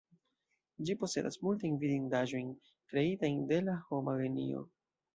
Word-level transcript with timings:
Ĝi 0.89 0.95
posedas 1.03 1.37
multajn 1.43 1.77
vidindaĵojn, 1.85 2.51
kreitajn 2.93 3.49
de 3.55 3.65
la 3.71 3.81
homa 3.93 4.21
genio. 4.27 4.69